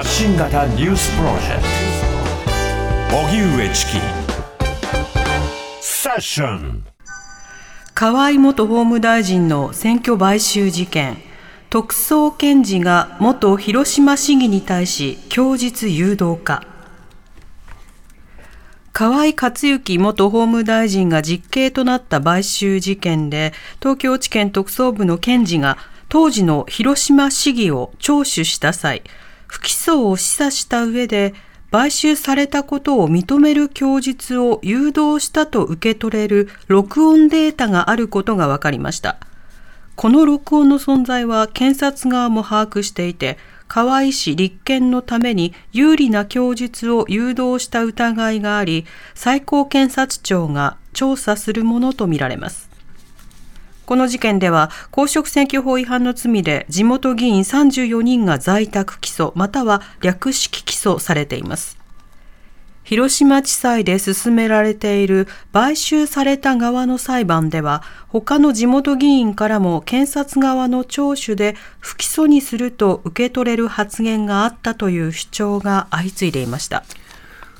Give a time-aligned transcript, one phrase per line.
[0.00, 1.62] 発信型ニュースプロジェク
[3.10, 3.16] ト。
[3.18, 3.92] 荻上チキ。
[5.82, 6.84] セッション。
[7.92, 11.18] 河井元法務大臣の選挙買収事件。
[11.68, 16.64] 特捜検事が元広島市議に対し供述誘導か。
[18.94, 25.76] 河井克行元法務大臣が実刑となった買収事件で東京地検特捜部の検事が
[26.08, 29.02] 当時の広島市議を聴取した際
[29.50, 31.34] 不起訴を示唆した上で
[31.72, 39.18] 買収されたことを認める供述を誘導したと受け取れる録音データがあることが分かりました。
[39.96, 52.69] この録音の存在は検察側も把握していて河合氏立件のために有利な供述を誘導した疑いがあり最高検察庁が調査するものとみられます。
[53.90, 61.76] この事件では公職選挙法違反の罪で地元議員34人が在宅起訴または略式起訴されています。
[62.84, 76.84] 広島地裁で進められている買収された側の裁判では他の地元議員からも検察側の聴取で不起訴にすると受け取れる発言があったという主張が相次いでいました。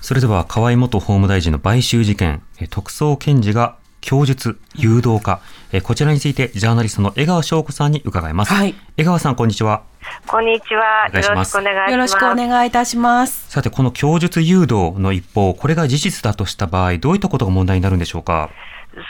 [0.00, 3.76] それでは河井元法務大臣の買収事件特捜検事が
[4.06, 5.40] 供述、誘導か、
[5.82, 8.54] こちらについてジャーナリストの江川翔子さんに伺います。
[8.54, 9.82] はい、江川さん、こんにちは。
[10.28, 11.08] こんにちは。
[11.08, 11.90] よろしくお願いします。
[11.90, 13.50] よろしくお願いいたします。
[13.50, 18.48] さて、この供述誘導の一方、これが事実だとした場合、どういったことが問題になるんでしょうか？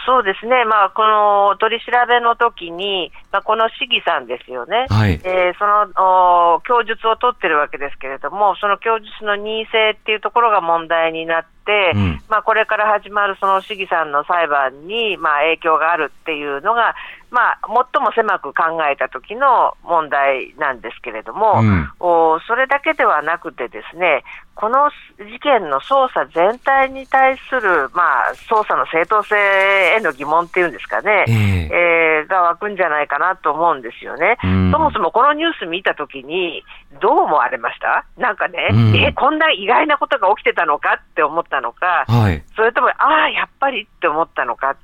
[0.06, 16.94] そうですね、まあ、この取り調べの時に、まあ、この市議さんですよね、はい、えー、その供述を取ってるわけですけれども、その供述の任意性っていうところが問題になって、うん、まあ、これから始まるその市議さんの裁判に、まあ、影響があるっていうのが、
[17.30, 17.58] まあ、
[17.92, 24.22] 最も狭く考えた時の問題なんですけれども、うん、おそれだけではなくてですね、
[24.54, 34.38] この事件の捜査全体に対する、まあ、捜査の正当性への疑問っていうんですかね、えー、えー、が湧くんじゃないかなと思うんですよね。
[34.72, 36.64] そもそもこのニュース見たときに、
[37.02, 38.06] どう思われました？
[38.16, 38.70] なんかね、
[39.08, 44.76] えこんな意外なことが起きてたのかって思ったのか、はい、それとも、ああ、やっぱりって思ったのか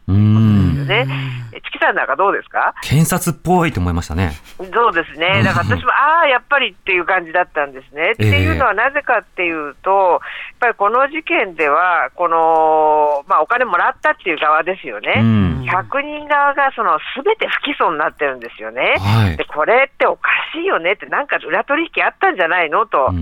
[0.87, 1.43] ですよね。
[1.65, 2.75] チキさんなんかどうですか？
[2.83, 4.33] 検察っぽいと思いましたね。
[4.59, 5.43] そうですね。
[5.43, 8.13] だから私も、ああ、やっぱりっていう感じだったんですね。
[8.13, 10.21] っていうのはなぜかっていうと、やっ
[10.61, 15.15] ぱりこの事件では、この、まあ、お金もらったっていう側ですよね。
[15.17, 18.97] うん、100人側がその全て不起訴になってるんですよね。
[18.99, 22.87] はい、で、これっておかしいよねって、なんか裏取引あったんじゃないの？
[22.87, 23.13] と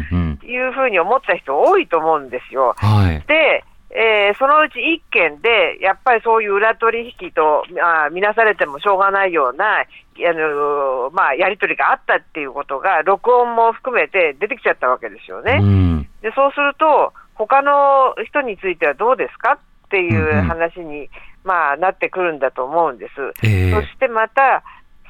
[0.45, 2.75] いうふうに思った人多いと思うんですよ。
[2.77, 3.65] はい、で、
[4.01, 15.59] えー、そのうち1件で、やっぱりそういう裏取引とあ見なされてもしょうがないような、あのまあ、やり取りがあったっていうことが、録音も含めて出てきちゃったわけですよね。
[15.61, 21.09] うん、でそうすると、他の人についてはどうですかっていう話に、うんうん、
[21.45, 23.13] まあ、なってくるんだと思うんです。
[23.47, 24.63] えー、そしてまた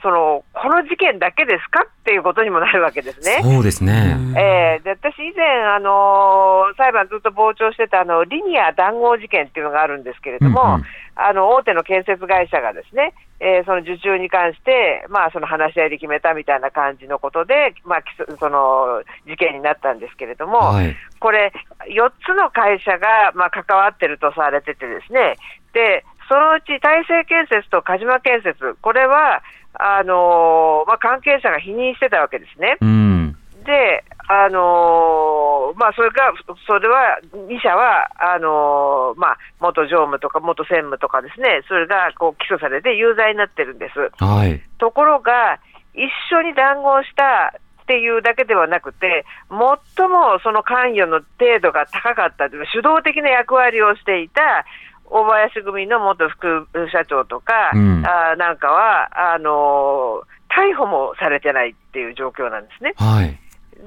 [0.03, 3.41] そのこの事件だけですかっていうことにもなるわけですね。
[3.43, 10.85] そうですね、えー、で私、以前、あの裁判ずっと傍聴してたあのリニア談合事件っていうのがあるんですけれども、うんうん、
[11.17, 18.03] あの大手の建設会社がですね、えー、その受注に関して、まあ、その話し合いで決めたみたいな感じのことで、まあ、
[18.39, 21.53] その事件になったんですけれども、はい、これ、
[21.89, 25.37] 4つの会社が、まあ、関わってるとされててですね、
[25.73, 29.43] でそのうち大成建設と鹿島建設、これは、
[29.75, 32.77] あのまあ、関係者が否認してたわけですね。
[32.81, 36.33] うん、で、あのまあ、それが、
[36.67, 44.25] それは、2社は、あのまあ、元常務とか元専務とかですね、それがこう起訴されて有罪になってるんです。
[44.25, 45.59] はい、ところが、
[45.95, 54.65] 一緒に談合したっていうだけではなくて、最もその関与の程度が高かったという主導的な役割をしていた
[55.11, 62.95] 大林組の元副社長とか、うん、あなんかはあの逮捕もされてないっていう状況なんですね。
[62.97, 63.39] はい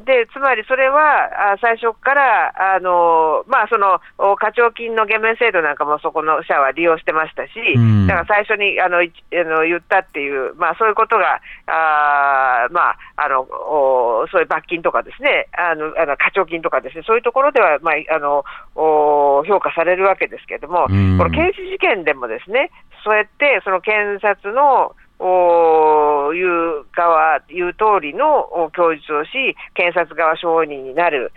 [0.06, 4.02] でつまりそれは、あ最初からあの、まあ、その
[4.38, 18.44] 課徴金の減免制度なんかもそこの社は利用してましたし、うん、だから最初にあのあの言ったっていう、まあ、そういうことが、あまあ、あのおそういう罰金とかですね、あのあの課徴金とかですね、そういうところでは、まあ、あの
[18.76, 22.72] お評価されるわけですけれども、うん、この刑事事件でもですね、
[23.04, 24.96] そうやってその検察の
[25.26, 31.32] おいう側、いう通りの供述をし、検察側証人になる、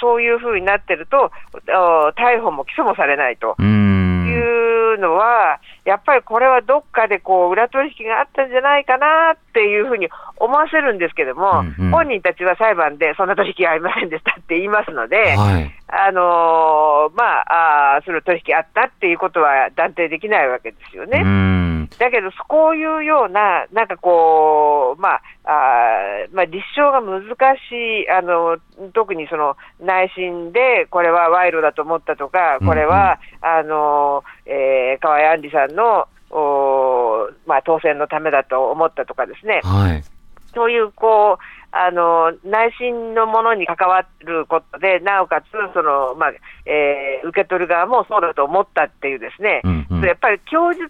[0.00, 1.30] そういうふうになってると、
[2.16, 3.56] 逮捕も起訴もされないと。
[4.26, 21.22] いうのは、うん、やっぱりこれはどっかでこう裏取引があったんじゃないかなっていうふうに思わせるんですけども、うんうん、本人たちは裁判でそんな取引はありませんでしたって言いますので、はい、あのー、まああ、その取引あったっていうことは断定できないわけですよね。
[21.98, 25.50] だけど、こういうような、なんかこう、まあ、あ
[26.32, 27.22] まあ、立証が難
[27.68, 28.58] しい、あの
[28.92, 33.48] 特にその内心で、これは賄賂だと思ったとか、これは、うん。
[33.48, 40.04] うん、あのえー、河合案里さんのお、まあ、当選のためだと思ったとかですね、はい、
[40.54, 41.44] そういうこう
[41.84, 46.32] あの内心のものに関わることで、なおかつその、まあ
[46.64, 50.88] えー、受け取る側もそうだと思ったっていう、ですね、うんうん、やっぱり供述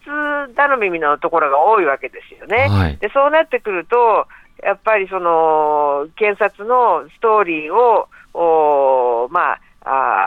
[0.55, 2.69] 頼みのところが多いわけですよね。
[2.69, 4.27] はい、でそうなってくると、
[4.63, 9.61] やっぱりその検察のストーリーを、おまあ、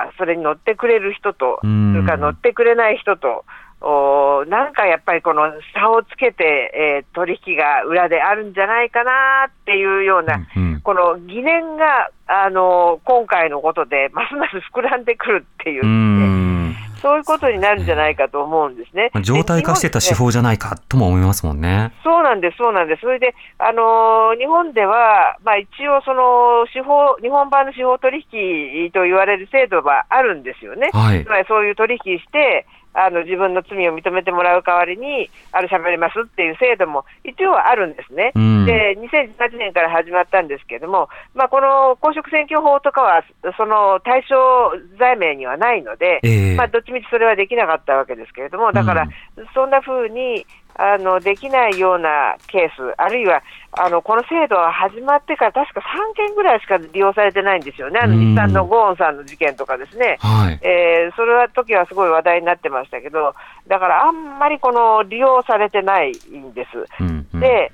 [0.07, 3.45] あそれに乗ってくれる人と、それから乗ってくれない人と、
[3.81, 9.11] おなんかやっぱりこの差をつけて、えー、取引が裏であるんじゃないかな
[9.47, 19.11] っていうような、うんうん、この疑念が、あの今回のことで、ますます膨らんでくるっていう、ね、そういうことになるんじゃないかと思うんですね。
[19.23, 21.93] 状態化してた手法じゃないかとも思いますもんね。
[22.03, 23.01] そうなんです、そうなんです。
[23.01, 30.89] それで、あの日本では、まあ、一応、その司法、日本版の司法取引と言われる制度はあるんですよね。
[30.93, 32.67] はい、つまりそういう取引して、
[33.05, 38.31] あの自分の罪を認めてもらう代わりに、ある喋りますっていう制度も一応はあるんですね。
[38.35, 43.23] うん、で、2018年から始まったんですけれども、まあ、この公職選挙法とかは、
[43.57, 44.35] その対象
[44.97, 49.07] 罪名にはないので、えー、まあ、どっちみちそれはできなかったわけですけれども、だから、
[49.53, 50.45] そんなふうに、
[50.81, 53.43] あのできないようなケース、あるいは
[53.73, 63.35] あのこの制度が始まってから確か3件ぐらいしか利用されてないんですよね、あの日産のゴーンさんの事件とかですね、はい、えー、それは時はすごい話題になってましたけど、
[63.67, 67.03] だからあんまりこの利用されてないんです。
[67.03, 67.73] うんうん、で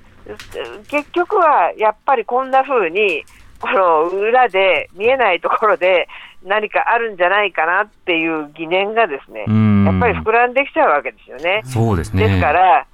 [0.88, 3.22] 結局はやっぱりこんな風に
[3.60, 6.08] この裏で見えないところで
[6.44, 9.44] 何かあるんじゃないかなっていう疑念がですね、
[9.86, 11.62] やっぱり膨らんできちゃうわけですよね。
[11.64, 12.26] そうですね。
[12.26, 12.86] ですから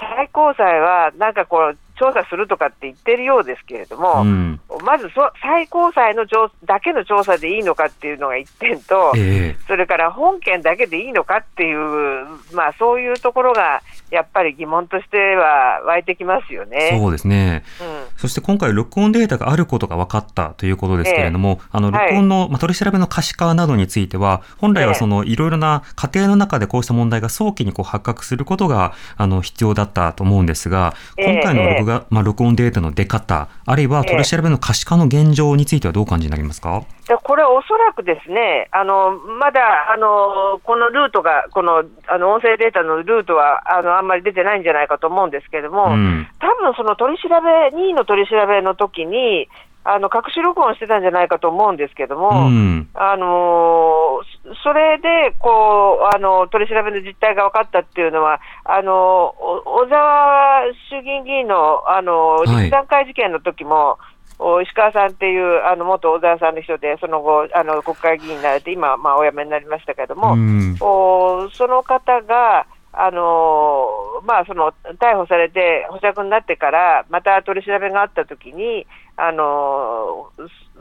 [0.00, 16.96] 最高裁はなんかこう調査するとかって言ってるようですけれども、うん、まずそ最高裁の調だけの調査でいいのかっていうのが一点と、えー、それから本件だけでいいのかっていう、まあ、そういうところがやっぱり疑問としては湧いてきますよね。
[16.98, 17.64] そうですね。
[17.80, 36.82] うん、そして今回、録音データがあることが分かったということですけれども、えあの録音の、はい、まあ、取り調べの可視化などについては、本来はそのいろいろな過程の中でこうした問題が早期にこう発覚することがあの必要だったと思うんですが、今回の録画、まあ、録音データの出方、あるいは取り調べの可視化の現状についてはどう感じになりますか、
[37.18, 49.46] これ、おそらくですね、あのまだあのこのルートが、このあの音声データのルートはあのあんまり出てないんじゃないかと思うんですけれども、うん、多分その取り調べ、任意の取り調べの時に、
[49.84, 54.20] あの隠し録音してたんじゃないかと思うんですけども、うん、あの
[54.62, 59.34] それでこうあの取り調べの実態が分かったっていうのは、あの
[59.64, 63.98] 小沢衆議院議員のあの実弾会事件の時も、
[64.38, 73.86] はい、石川さんっていうあの元小沢さんの人で、その後、あの国会議員になれて、今、まあ、お辞めになりましたけれども、うん、おその方が、あの
[74.24, 80.30] まあ、その逮捕されて保釈になってから、また取り調べがあったときに、あの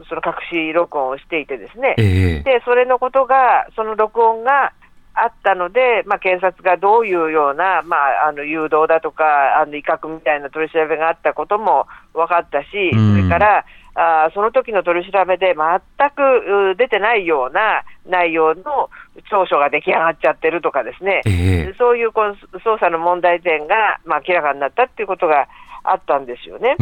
[0.07, 4.73] その隠し録音をしていて、ですね、えー、でそれのことが、その録音が
[5.23, 18.89] あったので、まあ、検察がどういうような、まあ、あの誘導だとか、あの威嚇みたいな取り調べがあったことも分かったし、それから、あその時の取り調べで全く出てないような内容の
[19.29, 25.47] 調書が出来上がっちゃってるとかですね、えー、そういうこの捜査の問題点が、まあ、明らかになったっていうことが
[25.83, 26.75] あったんですよね。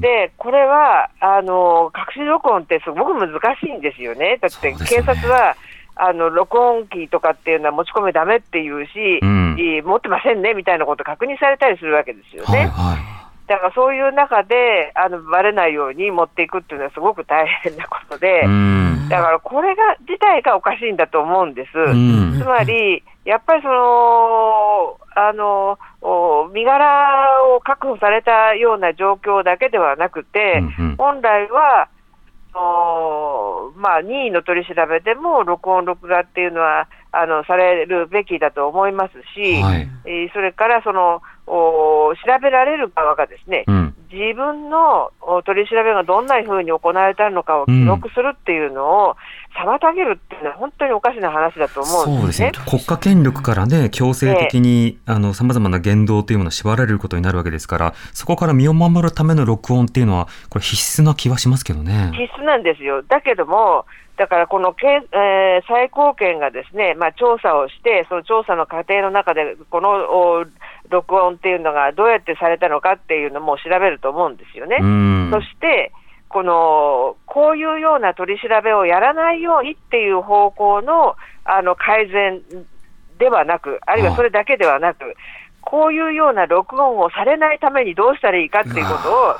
[0.00, 4.38] で、これはあの隠し録音ってすごく難しいんですよね。
[4.40, 5.56] だって警察は、
[5.96, 12.58] あの録音機とかっていうのは持ち込めだめっていうし、うん、持ってませんねみたいなこと確認されたりするわけですよね。
[12.58, 13.16] はいはい。
[13.46, 18.42] だからそういう中で、あのバレないように持っていくっていうのはすごく大変なことで、
[19.08, 21.72] だからこれが自体がおかしいんだと思うんです。
[21.72, 25.78] つまり、やっぱりその、あの、
[26.52, 30.62] 身柄を確保されたような状況だけではなくて、
[30.98, 31.88] 本来は、
[33.76, 45.10] まあ、任意の取り調べでも録音、録画っていうのはあのされるべきだと思いますし、はい、えー、それからその調べられる側がですね、うん、自分の
[45.44, 49.16] 取り調べがどんなふうに行われたのかを記録するっていうのを
[49.56, 52.52] 妨げるっていうのは本当におかしな話だと思うんですね。
[52.52, 62.12] そうですね国家権力からね強制的にさまざまな言動というものを縛られることになるわけですからそこから身を守るための録音っていうのはこれ必須な気はしますけどね。
[62.12, 63.86] 必須なんですよだけども
[64.16, 70.46] だからこのけ、えー、最高検がですね、まあ、調査をして、その調査の過程の中で、この
[70.90, 74.78] 録音っていうのがどうやってされたのかっていうのも調べると思うんですよね。
[75.30, 75.92] そして
[76.28, 82.42] このこういうような取り調べをやらないようにっていう方向のあの改善
[83.18, 85.14] ではなく、あるいはそれだけではなく、
[85.62, 89.34] こういうような録音をされないためにどうしたらいいかっていうことを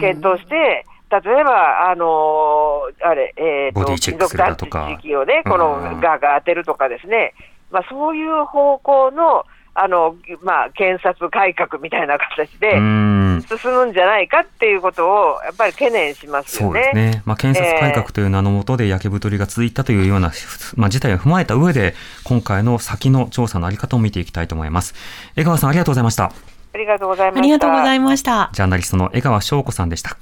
[0.00, 7.32] 検討して、例えば、あのー、あれ、えーと、貴族団地時期をね、このガが当てるとかですね、
[7.70, 16.82] まあ、そういう方向の、あのまあ、検察改革みたいな形で進むんじゃないかっていうことをやっぱり懸念しますよね。
[16.82, 17.22] そうですね。
[17.24, 20.32] まあ、検察改革という名のもとで焼け太りが続いたというような、
[20.74, 21.94] まあ、事態を踏まえた上で、
[22.24, 24.94] 今回の先の調査のあり方を見ていきたいと思います。
[25.36, 26.24] 江川さん、ありがとうございました。
[26.24, 27.40] ありがとうございました。
[27.40, 28.50] ありがとうございました。
[28.52, 30.16] ジャーナリストの江川翔子さんでした。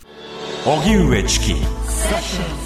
[0.66, 2.65] 荻上チキ